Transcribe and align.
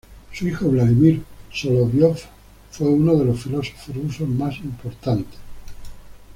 Su 0.33 0.47
hijo 0.47 0.67
Vladímir 0.67 1.21
Soloviov 1.53 2.17
fue 2.71 2.89
uno 2.89 3.15
de 3.17 3.23
los 3.25 3.43
filósofos 3.43 3.95
rusos 3.95 4.27
más 4.27 4.57
importantes. 4.57 5.37